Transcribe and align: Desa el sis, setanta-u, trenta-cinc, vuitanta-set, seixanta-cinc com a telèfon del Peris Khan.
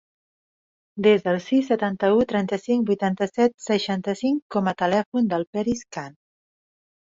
Desa 1.07 1.33
el 1.33 1.35
sis, 1.47 1.67
setanta-u, 1.71 2.23
trenta-cinc, 2.31 2.87
vuitanta-set, 2.87 3.53
seixanta-cinc 3.67 4.41
com 4.57 4.71
a 4.73 4.75
telèfon 4.81 5.31
del 5.35 5.47
Peris 5.59 5.85
Khan. 5.99 6.19